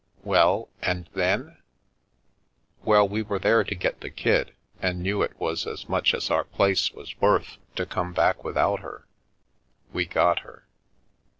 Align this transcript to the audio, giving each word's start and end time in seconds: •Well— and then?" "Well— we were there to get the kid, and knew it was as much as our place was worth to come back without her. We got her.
•Well— 0.25 0.69
and 0.81 1.07
then?" 1.13 1.57
"Well— 2.83 3.07
we 3.07 3.21
were 3.21 3.37
there 3.37 3.63
to 3.63 3.75
get 3.75 4.01
the 4.01 4.09
kid, 4.09 4.55
and 4.81 5.03
knew 5.03 5.21
it 5.21 5.39
was 5.39 5.67
as 5.67 5.87
much 5.87 6.15
as 6.15 6.31
our 6.31 6.43
place 6.45 6.91
was 6.91 7.21
worth 7.21 7.57
to 7.75 7.85
come 7.85 8.11
back 8.11 8.43
without 8.43 8.79
her. 8.79 9.05
We 9.93 10.07
got 10.07 10.39
her. 10.39 10.65